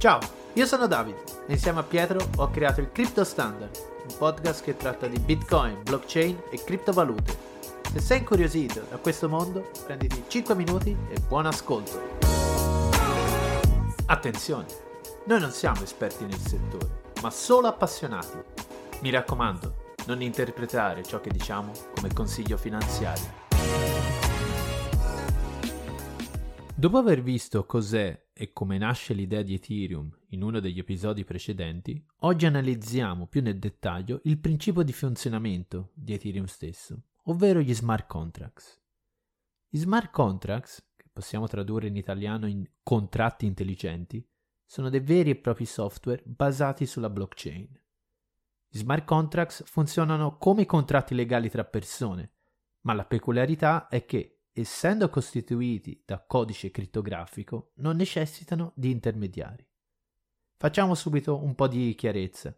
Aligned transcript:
Ciao, 0.00 0.18
io 0.54 0.64
sono 0.64 0.86
Davide 0.86 1.22
e 1.46 1.52
insieme 1.52 1.80
a 1.80 1.82
Pietro 1.82 2.26
ho 2.38 2.48
creato 2.48 2.80
il 2.80 2.90
Crypto 2.90 3.22
Standard, 3.22 3.78
un 4.08 4.16
podcast 4.16 4.64
che 4.64 4.74
tratta 4.74 5.06
di 5.06 5.18
Bitcoin, 5.18 5.82
blockchain 5.82 6.44
e 6.50 6.64
criptovalute. 6.64 7.36
Se 7.92 8.00
sei 8.00 8.18
incuriosito 8.20 8.86
da 8.88 8.96
questo 8.96 9.28
mondo, 9.28 9.70
prenditi 9.84 10.24
5 10.26 10.54
minuti 10.54 10.96
e 11.10 11.20
buon 11.28 11.44
ascolto. 11.44 12.00
Attenzione, 14.06 14.64
noi 15.24 15.38
non 15.38 15.50
siamo 15.50 15.82
esperti 15.82 16.24
nel 16.24 16.38
settore, 16.38 17.02
ma 17.20 17.28
solo 17.28 17.66
appassionati. 17.66 18.38
Mi 19.00 19.10
raccomando, 19.10 19.92
non 20.06 20.22
interpretare 20.22 21.04
ciò 21.04 21.20
che 21.20 21.28
diciamo 21.28 21.72
come 21.94 22.10
consiglio 22.14 22.56
finanziario. 22.56 24.29
Dopo 26.80 26.96
aver 26.96 27.20
visto 27.20 27.66
cos'è 27.66 28.28
e 28.32 28.54
come 28.54 28.78
nasce 28.78 29.12
l'idea 29.12 29.42
di 29.42 29.52
Ethereum 29.52 30.10
in 30.28 30.42
uno 30.42 30.60
degli 30.60 30.78
episodi 30.78 31.24
precedenti, 31.24 32.02
oggi 32.20 32.46
analizziamo 32.46 33.26
più 33.26 33.42
nel 33.42 33.58
dettaglio 33.58 34.22
il 34.24 34.38
principio 34.38 34.82
di 34.82 34.94
funzionamento 34.94 35.90
di 35.92 36.14
Ethereum 36.14 36.46
stesso, 36.46 37.02
ovvero 37.24 37.60
gli 37.60 37.74
smart 37.74 38.06
contracts. 38.06 38.80
Gli 39.68 39.76
smart 39.76 40.10
contracts, 40.10 40.92
che 40.96 41.10
possiamo 41.12 41.46
tradurre 41.48 41.88
in 41.88 41.96
italiano 41.96 42.46
in 42.46 42.66
contratti 42.82 43.44
intelligenti, 43.44 44.26
sono 44.64 44.88
dei 44.88 45.00
veri 45.00 45.28
e 45.28 45.36
propri 45.36 45.66
software 45.66 46.22
basati 46.24 46.86
sulla 46.86 47.10
blockchain. 47.10 47.78
Gli 48.68 48.78
smart 48.78 49.04
contracts 49.04 49.64
funzionano 49.66 50.38
come 50.38 50.62
i 50.62 50.66
contratti 50.66 51.14
legali 51.14 51.50
tra 51.50 51.62
persone, 51.62 52.36
ma 52.84 52.94
la 52.94 53.04
peculiarità 53.04 53.86
è 53.88 54.06
che 54.06 54.39
essendo 54.52 55.08
costituiti 55.08 56.02
da 56.04 56.24
codice 56.24 56.70
crittografico, 56.70 57.72
non 57.76 57.96
necessitano 57.96 58.72
di 58.74 58.90
intermediari. 58.90 59.66
Facciamo 60.56 60.94
subito 60.94 61.42
un 61.42 61.54
po' 61.54 61.68
di 61.68 61.94
chiarezza. 61.94 62.54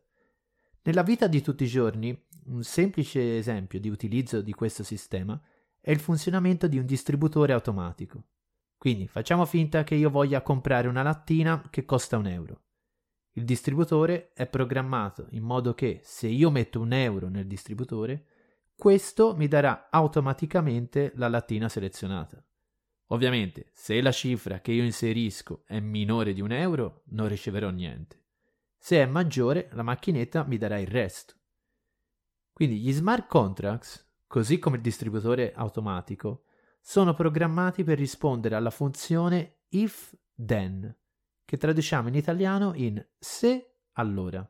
Nella 0.83 1.03
vita 1.03 1.29
di 1.29 1.41
tutti 1.41 1.65
i 1.65 1.69
giorni, 1.69 2.27
un 2.47 2.65
semplice 2.65 3.37
esempio 3.37 3.79
di 3.79 3.89
utilizzo 3.89 4.41
di 4.41 4.53
questo 4.53 4.83
sistema 4.83 5.41
è 5.81 5.91
il 5.91 6.01
funzionamento 6.01 6.67
di 6.67 6.79
un 6.79 6.87
distributore 6.87 7.53
automatico. 7.53 8.25
Quindi 8.77 9.07
facciamo 9.07 9.45
finta 9.45 9.85
che 9.85 9.95
io 9.95 10.11
voglia 10.11 10.43
comprare 10.43 10.89
una 10.89 11.03
lattina 11.03 11.69
che 11.71 11.85
costa 11.85 12.17
un 12.17 12.27
euro. 12.27 12.63
Il 13.35 13.45
distributore 13.45 14.33
è 14.35 14.47
programmato 14.47 15.29
in 15.31 15.45
modo 15.45 15.73
che 15.75 16.01
se 16.03 16.27
io 16.27 16.51
metto 16.51 16.81
un 16.81 16.93
euro 16.93 17.29
nel 17.29 17.47
distributore, 17.47 18.27
questo 18.83 19.37
mi 19.37 19.47
darà 19.47 19.91
automaticamente 19.93 21.13
la 21.15 21.29
lattina 21.29 21.69
selezionata. 21.69 22.45
Ovviamente, 23.11 23.71
se 23.73 24.01
la 24.01 24.11
cifra 24.11 24.61
che 24.61 24.73
io 24.73 24.83
inserisco 24.83 25.63
è 25.69 25.79
minore 25.79 26.33
di 26.33 26.41
un 26.41 26.51
euro, 26.51 27.05
non 27.11 27.29
riceverò 27.29 27.71
niente. 27.71 28.25
Se 28.77 29.01
è 29.01 29.07
maggiore, 29.07 29.69
la 29.75 29.85
macchinetta 29.85 30.43
mi 30.47 30.59
darà 30.59 30.81
il 30.81 30.89
resto. 30.89 31.35
Quindi 32.53 32.81
gli 32.81 32.91
smart 32.91 33.29
contracts, 33.29 34.05
così 34.27 34.59
come 34.59 34.79
il 34.79 34.83
distributore 34.83 35.53
automatico, 35.53 36.47
sono 36.81 37.15
programmati 37.15 37.85
per 37.85 37.99
rispondere 37.99 38.57
alla 38.57 38.71
funzione 38.71 39.61
if 39.69 40.13
then, 40.35 40.93
che 41.45 41.57
traduciamo 41.57 42.09
in 42.09 42.17
italiano 42.17 42.73
in 42.75 43.01
se 43.17 43.77
allora. 43.93 44.45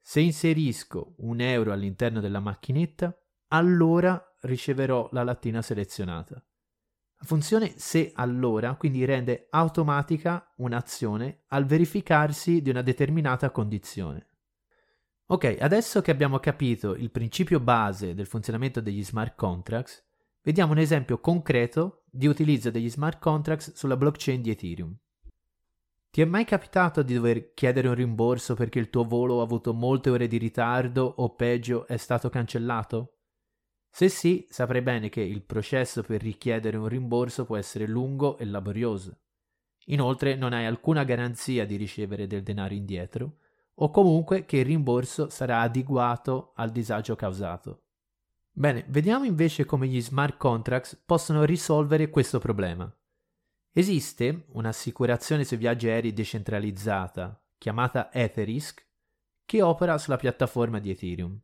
Se 0.00 0.20
inserisco 0.20 1.16
un 1.18 1.40
euro 1.40 1.72
all'interno 1.72 2.20
della 2.20 2.38
macchinetta, 2.38 3.16
allora 3.52 4.34
riceverò 4.40 5.08
la 5.12 5.22
lattina 5.22 5.62
selezionata. 5.62 6.34
La 6.34 7.24
funzione 7.24 7.74
se 7.76 8.10
allora 8.14 8.74
quindi 8.74 9.04
rende 9.04 9.46
automatica 9.50 10.52
un'azione 10.56 11.44
al 11.48 11.66
verificarsi 11.66 12.62
di 12.62 12.70
una 12.70 12.82
determinata 12.82 13.50
condizione. 13.50 14.26
Ok, 15.26 15.56
adesso 15.60 16.00
che 16.00 16.10
abbiamo 16.10 16.38
capito 16.40 16.94
il 16.94 17.10
principio 17.10 17.60
base 17.60 18.14
del 18.14 18.26
funzionamento 18.26 18.80
degli 18.80 19.04
smart 19.04 19.36
contracts, 19.36 20.04
vediamo 20.42 20.72
un 20.72 20.78
esempio 20.78 21.20
concreto 21.20 22.04
di 22.10 22.26
utilizzo 22.26 22.70
degli 22.70 22.90
smart 22.90 23.20
contracts 23.20 23.74
sulla 23.74 23.96
blockchain 23.96 24.42
di 24.42 24.50
Ethereum. 24.50 24.96
Ti 26.10 26.20
è 26.20 26.24
mai 26.24 26.44
capitato 26.44 27.02
di 27.02 27.14
dover 27.14 27.54
chiedere 27.54 27.88
un 27.88 27.94
rimborso 27.94 28.54
perché 28.54 28.78
il 28.78 28.90
tuo 28.90 29.04
volo 29.04 29.40
ha 29.40 29.44
avuto 29.44 29.72
molte 29.72 30.10
ore 30.10 30.26
di 30.26 30.36
ritardo 30.38 31.04
o 31.18 31.34
peggio 31.34 31.86
è 31.86 31.96
stato 31.96 32.28
cancellato? 32.28 33.21
Se 33.94 34.08
sì, 34.08 34.46
saprai 34.48 34.80
bene 34.80 35.10
che 35.10 35.20
il 35.20 35.42
processo 35.42 36.02
per 36.02 36.22
richiedere 36.22 36.78
un 36.78 36.88
rimborso 36.88 37.44
può 37.44 37.58
essere 37.58 37.86
lungo 37.86 38.38
e 38.38 38.46
laborioso. 38.46 39.18
Inoltre 39.86 40.34
non 40.34 40.54
hai 40.54 40.64
alcuna 40.64 41.04
garanzia 41.04 41.66
di 41.66 41.76
ricevere 41.76 42.26
del 42.26 42.42
denaro 42.42 42.72
indietro 42.72 43.36
o 43.74 43.90
comunque 43.90 44.46
che 44.46 44.56
il 44.56 44.64
rimborso 44.64 45.28
sarà 45.28 45.60
adeguato 45.60 46.52
al 46.56 46.70
disagio 46.70 47.16
causato. 47.16 47.82
Bene, 48.50 48.86
vediamo 48.88 49.24
invece 49.24 49.66
come 49.66 49.86
gli 49.86 50.00
smart 50.00 50.38
contracts 50.38 50.98
possono 51.04 51.44
risolvere 51.44 52.08
questo 52.08 52.38
problema. 52.38 52.90
Esiste 53.72 54.46
un'assicurazione 54.52 55.44
sui 55.44 55.58
viaggi 55.58 55.88
aerei 55.88 56.14
decentralizzata 56.14 57.38
chiamata 57.58 58.10
Etherisk 58.10 58.86
che 59.44 59.60
opera 59.60 59.98
sulla 59.98 60.16
piattaforma 60.16 60.78
di 60.78 60.90
Ethereum. 60.90 61.38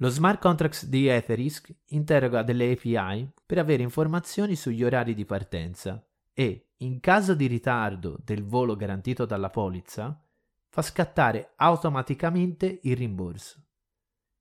Lo 0.00 0.10
smart 0.10 0.40
contract 0.40 0.86
di 0.86 1.08
Etherisk 1.08 1.74
interroga 1.86 2.42
delle 2.42 2.70
API 2.70 3.32
per 3.44 3.58
avere 3.58 3.82
informazioni 3.82 4.54
sugli 4.54 4.84
orari 4.84 5.12
di 5.12 5.24
partenza 5.24 6.04
e, 6.32 6.70
in 6.78 7.00
caso 7.00 7.34
di 7.34 7.46
ritardo 7.46 8.16
del 8.22 8.44
volo 8.44 8.76
garantito 8.76 9.24
dalla 9.24 9.50
polizza, 9.50 10.24
fa 10.68 10.82
scattare 10.82 11.52
automaticamente 11.56 12.78
il 12.82 12.96
rimborso. 12.96 13.60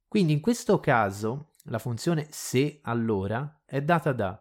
Quindi 0.07 0.34
in 0.34 0.41
questo 0.41 0.79
caso 0.79 1.53
la 1.63 1.79
funzione 1.79 2.28
se 2.29 2.79
allora 2.84 3.62
è 3.66 3.81
data 3.81 4.13
da 4.13 4.40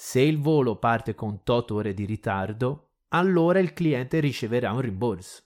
se 0.00 0.20
il 0.20 0.38
volo 0.38 0.76
parte 0.76 1.14
con 1.14 1.42
tot 1.42 1.72
ore 1.72 1.92
di 1.92 2.04
ritardo, 2.04 2.92
allora 3.08 3.58
il 3.58 3.72
cliente 3.74 4.20
riceverà 4.20 4.72
un 4.72 4.80
rimborso. 4.80 5.42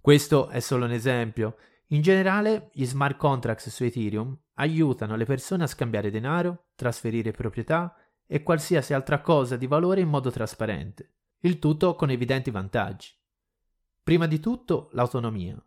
Questo 0.00 0.48
è 0.48 0.60
solo 0.60 0.84
un 0.84 0.92
esempio 0.92 1.56
in 1.88 2.02
generale, 2.02 2.70
gli 2.72 2.84
smart 2.84 3.16
contracts 3.16 3.70
su 3.70 3.84
Ethereum 3.84 4.36
aiutano 4.54 5.16
le 5.16 5.24
persone 5.24 5.62
a 5.62 5.66
scambiare 5.66 6.10
denaro, 6.10 6.66
trasferire 6.74 7.30
proprietà 7.30 7.94
e 8.26 8.42
qualsiasi 8.42 8.92
altra 8.92 9.20
cosa 9.20 9.56
di 9.56 9.66
valore 9.66 10.02
in 10.02 10.08
modo 10.08 10.30
trasparente, 10.30 11.14
il 11.40 11.58
tutto 11.58 11.94
con 11.94 12.10
evidenti 12.10 12.50
vantaggi. 12.50 13.10
Prima 14.02 14.26
di 14.26 14.38
tutto, 14.38 14.90
l'autonomia. 14.92 15.62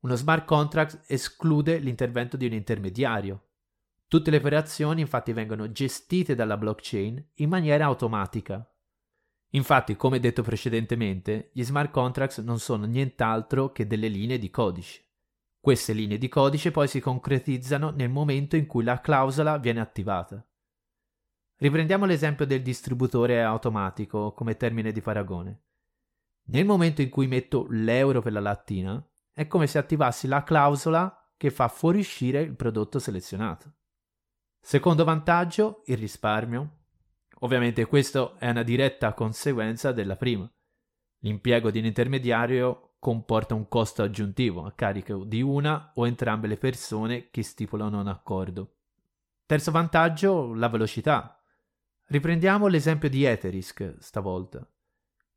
Uno 0.00 0.14
smart 0.16 0.46
contract 0.46 1.04
esclude 1.06 1.78
l'intervento 1.78 2.38
di 2.38 2.46
un 2.46 2.52
intermediario. 2.52 3.48
Tutte 4.08 4.30
le 4.30 4.38
operazioni 4.38 5.02
infatti 5.02 5.32
vengono 5.32 5.70
gestite 5.70 6.34
dalla 6.34 6.56
blockchain 6.56 7.30
in 7.34 7.48
maniera 7.48 7.84
automatica. 7.84 8.66
Infatti, 9.50 9.96
come 9.96 10.18
detto 10.18 10.42
precedentemente, 10.42 11.50
gli 11.52 11.62
smart 11.62 11.90
contracts 11.90 12.38
non 12.38 12.58
sono 12.58 12.86
nient'altro 12.86 13.70
che 13.70 13.86
delle 13.86 14.08
linee 14.08 14.38
di 14.38 14.50
codice. 14.50 15.01
Queste 15.62 15.92
linee 15.92 16.18
di 16.18 16.28
codice 16.28 16.72
poi 16.72 16.88
si 16.88 16.98
concretizzano 16.98 17.90
nel 17.90 18.10
momento 18.10 18.56
in 18.56 18.66
cui 18.66 18.82
la 18.82 19.00
clausola 19.00 19.58
viene 19.58 19.78
attivata. 19.78 20.44
Riprendiamo 21.54 22.04
l'esempio 22.04 22.44
del 22.44 22.62
distributore 22.62 23.44
automatico 23.44 24.32
come 24.32 24.56
termine 24.56 24.90
di 24.90 25.00
paragone. 25.00 25.62
Nel 26.46 26.64
momento 26.64 27.00
in 27.00 27.10
cui 27.10 27.28
metto 27.28 27.68
l'euro 27.70 28.20
per 28.20 28.32
la 28.32 28.40
lattina, 28.40 29.08
è 29.32 29.46
come 29.46 29.68
se 29.68 29.78
attivassi 29.78 30.26
la 30.26 30.42
clausola 30.42 31.32
che 31.36 31.50
fa 31.52 31.68
fuoriuscire 31.68 32.40
il 32.40 32.56
prodotto 32.56 32.98
selezionato. 32.98 33.72
Secondo 34.58 35.04
vantaggio, 35.04 35.84
il 35.86 35.96
risparmio. 35.96 36.78
Ovviamente 37.42 37.84
questo 37.84 38.36
è 38.40 38.50
una 38.50 38.64
diretta 38.64 39.14
conseguenza 39.14 39.92
della 39.92 40.16
prima. 40.16 40.52
L'impiego 41.20 41.70
di 41.70 41.78
un 41.78 41.84
intermediario 41.84 42.91
comporta 43.02 43.56
un 43.56 43.66
costo 43.66 44.04
aggiuntivo 44.04 44.64
a 44.64 44.70
carico 44.70 45.24
di 45.24 45.42
una 45.42 45.90
o 45.96 46.06
entrambe 46.06 46.46
le 46.46 46.56
persone 46.56 47.30
che 47.32 47.42
stipulano 47.42 47.98
un 47.98 48.06
accordo. 48.06 48.76
Terzo 49.44 49.72
vantaggio, 49.72 50.54
la 50.54 50.68
velocità. 50.68 51.42
Riprendiamo 52.06 52.68
l'esempio 52.68 53.08
di 53.08 53.24
Etherisk 53.24 53.96
stavolta. 53.98 54.64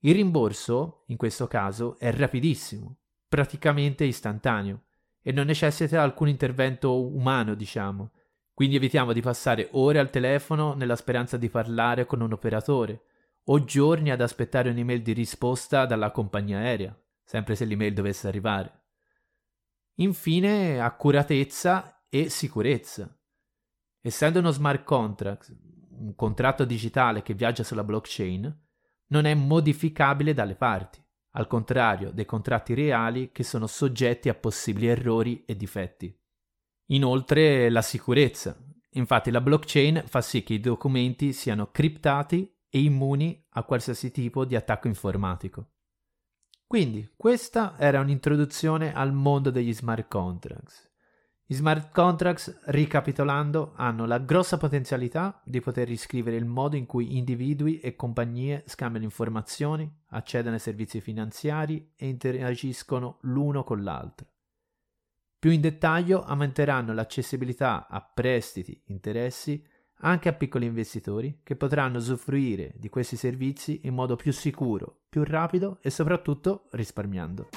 Il 0.01 0.13
rimborso, 0.13 1.05
in 1.07 1.17
questo 1.17 1.47
caso, 1.47 1.97
è 1.97 2.11
rapidissimo, 2.11 2.97
praticamente 3.27 4.03
istantaneo, 4.03 4.83
e 5.23 5.31
non 5.31 5.47
necessita 5.47 6.03
alcun 6.03 6.27
intervento 6.27 7.03
umano, 7.03 7.55
diciamo. 7.55 8.11
Quindi 8.53 8.75
evitiamo 8.75 9.11
di 9.11 9.21
passare 9.21 9.69
ore 9.71 9.97
al 9.97 10.11
telefono 10.11 10.75
nella 10.75 10.95
speranza 10.95 11.35
di 11.35 11.49
parlare 11.49 12.05
con 12.05 12.21
un 12.21 12.31
operatore, 12.31 13.05
o 13.45 13.63
giorni 13.63 14.11
ad 14.11 14.21
aspettare 14.21 14.69
un'email 14.69 15.01
di 15.01 15.13
risposta 15.13 15.87
dalla 15.87 16.11
compagnia 16.11 16.59
aerea 16.59 16.95
sempre 17.25 17.55
se 17.55 17.65
l'email 17.65 17.93
dovesse 17.93 18.27
arrivare. 18.27 18.83
Infine, 19.95 20.79
accuratezza 20.79 22.05
e 22.07 22.29
sicurezza. 22.29 23.13
Essendo 23.99 24.39
uno 24.39 24.51
smart 24.51 24.83
contract, 24.83 25.53
un 25.89 26.13
contratto 26.15 26.63
digitale 26.63 27.23
che 27.23 27.33
viaggia 27.33 27.63
sulla 27.63 27.83
blockchain, 27.83 28.63
non 29.07 29.25
è 29.25 29.33
modificabile 29.33 30.33
dalle 30.33 30.55
parti, 30.55 31.03
al 31.31 31.47
contrario 31.47 32.11
dei 32.11 32.25
contratti 32.25 32.73
reali 32.73 33.31
che 33.31 33.43
sono 33.43 33.67
soggetti 33.67 34.29
a 34.29 34.35
possibili 34.35 34.87
errori 34.87 35.43
e 35.45 35.55
difetti. 35.55 36.15
Inoltre 36.89 37.69
la 37.69 37.81
sicurezza. 37.81 38.55
Infatti 38.91 39.31
la 39.31 39.41
blockchain 39.41 40.03
fa 40.05 40.21
sì 40.21 40.43
che 40.43 40.53
i 40.53 40.59
documenti 40.59 41.33
siano 41.33 41.71
criptati 41.71 42.49
e 42.69 42.81
immuni 42.81 43.45
a 43.49 43.63
qualsiasi 43.63 44.11
tipo 44.11 44.45
di 44.45 44.55
attacco 44.55 44.87
informatico. 44.87 45.71
Quindi 46.67 47.11
questa 47.15 47.75
era 47.77 47.99
un'introduzione 47.99 48.93
al 48.93 49.13
mondo 49.13 49.51
degli 49.51 49.73
smart 49.73 50.07
contracts. 50.07 50.91
I 51.47 51.53
smart 51.53 51.91
contracts, 51.91 52.59
ricapitolando, 52.65 53.73
hanno 53.75 54.07
la 54.07 54.17
grossa 54.17 54.57
potenzialità 54.57 55.39
di 55.45 55.61
poter 55.61 55.87
riscrivere 55.87 56.37
il 56.37 56.45
modo 56.45 56.75
in 56.75 56.87
cui 56.87 57.17
individui 57.17 57.79
e 57.79 57.95
compagnie 57.95 58.63
scambiano 58.65 59.05
informazioni, 59.05 59.87
accedono 60.07 60.55
ai 60.55 60.59
servizi 60.59 61.01
finanziari 61.01 61.91
e 61.95 62.07
interagiscono 62.07 63.19
l'uno 63.21 63.63
con 63.63 63.83
l'altro. 63.83 64.25
Più 65.37 65.51
in 65.51 65.61
dettaglio 65.61 66.23
aumenteranno 66.23 66.93
l'accessibilità 66.93 67.87
a 67.87 68.01
prestiti, 68.01 68.81
interessi 68.87 69.63
anche 69.99 70.29
a 70.29 70.33
piccoli 70.33 70.65
investitori 70.65 71.39
che 71.43 71.55
potranno 71.55 71.97
usufruire 71.97 72.73
di 72.75 72.89
questi 72.89 73.15
servizi 73.15 73.81
in 73.83 73.93
modo 73.93 74.15
più 74.15 74.31
sicuro, 74.31 75.01
più 75.09 75.23
rapido 75.23 75.77
e 75.81 75.89
soprattutto 75.89 76.67
risparmiando. 76.71 77.49